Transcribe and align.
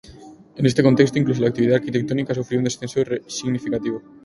En 0.59 0.65
este 0.65 0.81
contexto, 0.81 1.19
incluso 1.19 1.43
la 1.43 1.49
actividad 1.49 1.75
arquitectónica 1.75 2.33
sufrió 2.33 2.57
un 2.59 2.63
descenso 2.63 3.01
significativo. 3.27 4.01